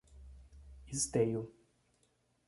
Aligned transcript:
Esteio 0.91 1.47